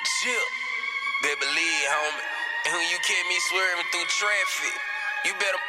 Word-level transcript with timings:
Chip, 0.00 0.32
they 1.22 1.34
believe, 1.36 1.84
homie. 1.92 2.24
And 2.64 2.72
when 2.72 2.88
you 2.88 2.96
keep 3.04 3.20
me 3.28 3.36
swerving 3.52 3.84
through 3.92 4.08
traffic, 4.08 4.72
you 5.28 5.32
better 5.36 5.60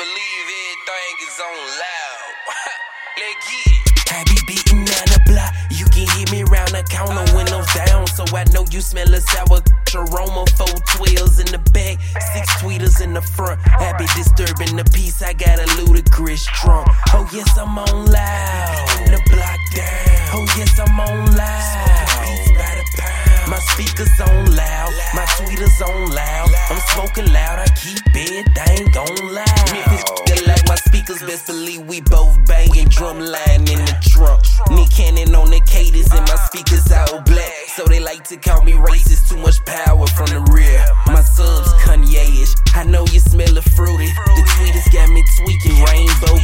believe 0.00 0.44
everything 0.48 1.14
is 1.28 1.36
on 1.36 1.56
loud. 1.76 2.32
Let 3.20 3.36
get 3.44 3.68
it. 3.68 4.12
I 4.16 4.24
be 4.24 4.40
beating 4.48 4.84
down 4.88 5.08
the 5.12 5.20
block. 5.28 5.52
You 5.68 5.84
can 5.92 6.08
hear 6.16 6.24
me 6.32 6.48
round 6.48 6.72
the 6.72 6.88
corner, 6.88 7.20
windows 7.36 7.68
down. 7.76 8.06
So 8.06 8.24
I 8.32 8.44
know 8.48 8.64
you 8.72 8.80
smell 8.80 9.12
a 9.12 9.20
sour 9.20 9.60
aroma. 9.92 10.48
Four 10.56 10.80
twelves 10.96 11.36
in 11.40 11.52
the 11.52 11.60
back, 11.76 12.00
six 12.32 12.48
tweeters 12.64 13.04
in 13.04 13.12
the 13.12 13.20
front. 13.20 13.60
I 13.66 13.92
be 13.98 14.06
disturbing 14.16 14.76
the 14.76 14.88
peace. 14.88 15.20
I 15.20 15.34
got 15.34 15.60
a 15.60 15.84
ludicrous 15.84 16.48
drunk. 16.64 16.88
Oh 17.12 17.28
yes, 17.30 17.58
I'm 17.58 17.76
on 17.76 18.06
loud. 18.08 18.88
The 19.04 19.20
block 19.28 19.60
down. 19.76 20.32
Oh 20.32 20.46
yes, 20.56 20.80
I'm 20.80 20.98
on 20.98 21.36
loud. 21.36 22.09
My 23.50 23.58
speakers 23.58 24.08
on 24.20 24.54
loud, 24.54 24.92
my 25.12 25.24
tweeters 25.34 25.84
on 25.84 26.14
loud. 26.14 26.50
I'm 26.70 26.78
smoking 26.94 27.32
loud, 27.32 27.58
I 27.58 27.66
keep 27.74 27.98
it, 28.14 28.46
dang 28.54 28.96
on 28.96 29.34
loud. 29.34 29.72
Memphis 29.72 30.20
like 30.46 30.66
my 30.68 30.76
speakers, 30.76 31.20
best 31.22 31.46
believe 31.46 31.82
we 31.86 32.00
both 32.00 32.34
banging 32.46 32.88
drum 32.88 33.18
line 33.18 33.66
in 33.66 33.80
the 33.86 33.96
trunk. 34.02 34.42
Nick 34.70 34.90
Cannon 34.90 35.34
on 35.34 35.50
the 35.50 35.60
cadence 35.66 36.12
and 36.12 36.26
my 36.26 36.36
speakers 36.46 36.90
all 36.92 37.20
black. 37.22 37.52
So 37.74 37.84
they 37.84 38.00
like 38.00 38.24
to 38.28 38.36
call 38.36 38.62
me 38.62 38.72
racist, 38.72 39.28
too 39.28 39.38
much 39.38 39.64
power 39.64 40.06
from 40.08 40.26
the 40.26 40.40
rear. 40.52 40.84
My 41.06 41.22
subs 41.22 41.72
Kanye-ish, 41.82 42.54
I 42.74 42.84
know 42.84 43.04
you 43.06 43.20
smell 43.20 43.52
the 43.54 43.62
fruity. 43.62 44.06
The 44.06 44.42
tweeters 44.54 44.92
got 44.92 45.08
me 45.10 45.22
tweaking, 45.38 45.78
rainbow 45.84 46.38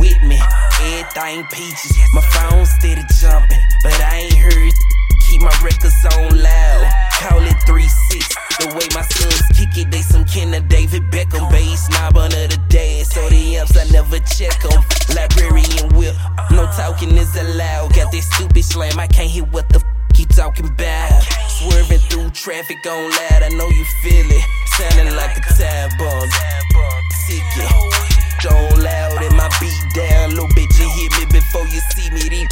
with 0.00 0.20
me. 0.22 0.38
Everything 0.80 1.44
peaches, 1.52 1.93
my 2.14 2.22
phone 2.30 2.64
steady 2.64 3.02
jumping, 3.18 3.58
but 3.82 3.92
I 4.00 4.30
ain't 4.30 4.38
heard 4.38 4.72
keep 5.26 5.42
my 5.42 5.52
records 5.62 5.98
on 6.14 6.38
loud. 6.38 6.92
Call 7.18 7.42
it 7.42 7.56
3 7.66 7.82
6. 7.82 8.34
The 8.60 8.66
way 8.78 8.86
my 8.94 9.02
sons 9.02 9.42
kick 9.58 9.76
it, 9.76 9.90
they 9.90 10.00
some 10.00 10.24
kin 10.24 10.54
of 10.54 10.68
David 10.68 11.10
Beckham. 11.10 11.50
Bass 11.50 11.90
knob 11.90 12.16
under 12.16 12.46
the 12.46 12.58
dash. 12.68 13.08
So 13.08 13.28
the 13.28 13.56
amps, 13.56 13.76
I 13.76 13.84
never 13.90 14.18
check 14.20 14.54
them. 14.62 14.80
Librarian 15.10 15.90
whip, 15.96 16.14
no 16.52 16.66
talking 16.76 17.16
is 17.18 17.34
allowed. 17.34 17.92
Got 17.94 18.12
this 18.12 18.30
stupid 18.30 18.64
slam, 18.64 18.98
I 18.98 19.08
can't 19.08 19.30
hear 19.30 19.44
what 19.44 19.68
the 19.70 19.82
f 19.82 19.84
you 20.16 20.26
talking 20.26 20.68
about. 20.68 21.22
Swerving 21.48 21.98
through 21.98 22.30
traffic 22.30 22.86
on 22.86 23.10
loud, 23.10 23.42
I 23.42 23.48
know 23.58 23.66
you 23.66 23.84
feel 24.02 24.30
it. 24.30 24.44
Sounding 24.78 25.16
like 25.16 25.36
a 25.36 25.40
tire 25.40 25.90
bomb. 25.98 26.30
Before 31.54 31.68
you 31.68 31.80
see 31.94 32.10
me. 32.10 32.28
These 32.28 32.48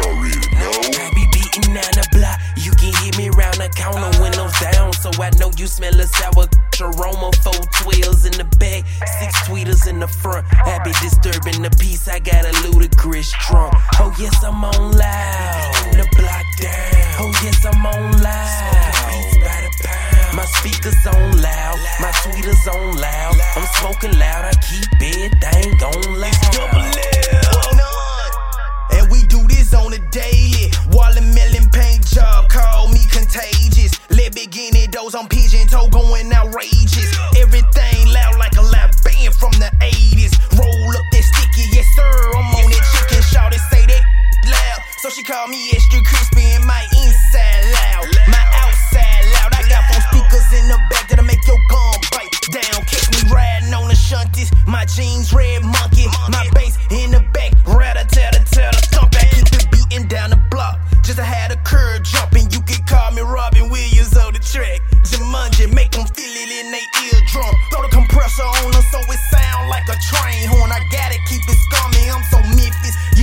already 0.00 0.48
know. 0.56 0.72
I 0.96 1.10
be 1.14 1.24
beating 1.32 1.74
down 1.74 1.92
the 1.92 2.08
block. 2.12 2.40
You 2.56 2.72
can 2.72 2.92
hear 3.02 3.12
me 3.18 3.28
round 3.36 3.56
the 3.56 3.68
counter, 3.68 4.10
windows 4.20 4.52
down. 4.72 4.92
So 4.94 5.10
I 5.20 5.30
know 5.38 5.50
you 5.58 5.66
smell 5.66 5.92
a 6.00 6.06
sour 6.06 6.48
aroma. 6.80 7.30
Four 7.44 7.60
twelves 7.84 8.24
in 8.24 8.32
the 8.32 8.48
back, 8.56 8.84
six 9.20 9.36
tweeters 9.46 9.86
in 9.86 10.00
the 10.00 10.08
front. 10.08 10.46
I 10.64 10.82
be 10.84 10.92
disturbing 11.04 11.62
the 11.62 11.70
peace. 11.78 12.08
I 12.08 12.18
got 12.18 12.44
a 12.44 12.52
ludicrous 12.68 13.30
drunk. 13.46 13.74
Oh 14.00 14.14
yes, 14.18 14.42
I'm 14.42 14.64
on 14.64 14.92
loud. 14.96 15.72
In 15.92 15.98
the 16.00 16.08
block 16.16 16.46
down. 16.56 17.20
Oh 17.20 17.32
yes, 17.44 17.64
I'm 17.64 17.84
on 17.84 18.22
loud. 18.22 18.86
My 20.36 20.44
speakers 20.60 21.06
on 21.06 21.40
loud, 21.40 21.78
my 21.98 22.12
tweeters 22.20 22.68
on 22.68 22.96
loud. 23.00 23.36
I'm 23.56 23.66
smoking 23.80 24.12
loud, 24.18 24.44
I 24.44 24.52
keep 24.60 24.84
it, 25.00 25.40
dang 25.40 25.80
on 25.80 26.05
she 45.16 45.22
call 45.22 45.48
me 45.48 45.70
extra 45.72 46.02
crispy 46.04 46.44
and 46.52 46.64
my 46.66 46.84
inside 46.92 47.64
loud. 47.72 48.04
My 48.28 48.44
outside 48.60 49.24
loud. 49.32 49.48
I 49.56 49.64
got 49.64 49.88
four 49.88 50.02
speakers 50.12 50.44
in 50.52 50.68
the 50.68 50.76
back 50.92 51.08
that'll 51.08 51.24
make 51.24 51.40
your 51.48 51.56
gum 51.72 51.96
bite 52.12 52.28
down. 52.52 52.84
Catch 52.84 53.08
me 53.16 53.32
riding 53.32 53.72
on 53.72 53.88
the 53.88 53.96
shunties. 53.96 54.52
My 54.68 54.84
jeans 54.84 55.32
red 55.32 55.64
monkey. 55.64 56.04
My 56.28 56.44
bass 56.52 56.76
in 56.92 57.16
the 57.16 57.24
back. 57.32 57.56
Ratter 57.64 58.04
tatter 58.12 58.44
tatter 58.44 58.76
thump. 58.92 59.16
I 59.16 59.24
keep 59.32 59.48
it 59.56 59.64
beating 59.72 60.06
down 60.06 60.36
the 60.36 60.40
block. 60.52 60.76
Just 61.00 61.16
to 61.16 61.24
have 61.24 61.50
a 61.50 61.56
curve 61.64 62.02
jumping. 62.02 62.52
You 62.52 62.60
can 62.68 62.84
call 62.84 63.08
me 63.12 63.22
Robin 63.22 63.72
Williams 63.72 64.12
on 64.20 64.36
the 64.36 64.42
track. 64.44 64.84
Jumanji, 65.00 65.72
make 65.72 65.96
them 65.96 66.04
feel 66.12 66.34
it 66.44 66.50
in 66.60 66.68
their 66.68 66.88
eardrum. 67.08 67.56
Throw 67.72 67.88
the 67.88 67.88
compressor 67.88 68.44
on 68.44 68.68
them 68.68 68.84
so 68.92 69.00
it 69.00 69.20
sound 69.32 69.70
like 69.72 69.88
a 69.88 69.96
train 70.12 70.44
horn. 70.52 70.68
I 70.68 70.84
gotta 70.92 71.16
keep 71.24 71.40
it 71.40 71.56
scummy. 71.72 72.04
I'm 72.12 72.20
so 72.28 72.36
Memphis. 72.52 73.15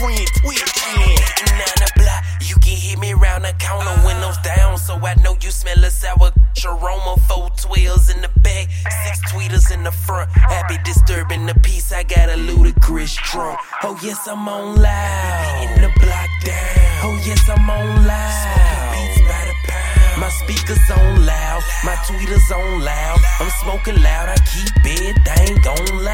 Girlfriend 0.00 0.26
twitching. 0.36 1.16
Down 1.46 1.76
the 1.76 1.92
block, 1.96 2.24
you 2.42 2.56
can 2.56 2.76
hear 2.76 2.98
me 2.98 3.12
round 3.14 3.44
the 3.44 3.52
counter, 3.58 3.94
windows 4.06 4.38
down. 4.38 4.78
So 4.78 4.94
I 4.94 5.14
know 5.22 5.36
you 5.42 5.50
smell 5.50 5.82
a 5.84 5.90
sour 5.90 6.32
aroma. 6.64 7.16
Four 7.28 7.50
twelves 7.56 8.10
in 8.10 8.20
the 8.22 8.28
back, 8.40 8.68
six 9.04 9.20
tweeters 9.32 9.72
in 9.72 9.84
the 9.84 9.92
front. 9.92 10.30
I 10.34 10.62
be 10.68 10.76
disturbing 10.84 11.46
the 11.46 11.54
peace. 11.60 11.92
I 11.92 12.02
got 12.02 12.30
a 12.30 12.36
ludicrous 12.36 13.16
drunk. 13.30 13.58
Oh 13.82 13.98
yes, 14.02 14.26
I'm 14.26 14.48
on 14.48 14.80
loud. 14.80 15.76
In 15.76 15.82
the 15.82 15.92
block 16.00 16.30
down. 16.44 17.04
Oh 17.04 17.22
yes, 17.24 17.48
I'm 17.48 17.70
on 17.70 18.06
loud. 18.06 18.90
My 20.18 20.28
speakers 20.28 20.90
on 20.90 21.24
loud, 21.24 21.62
my 21.82 21.94
tweeters 22.04 22.54
on 22.54 22.84
loud. 22.84 23.18
I'm 23.40 23.48
smoking 23.62 24.02
loud, 24.02 24.28
I 24.28 24.36
keep 24.44 24.84
it, 24.84 25.16
dang 25.24 25.66
on 25.66 26.04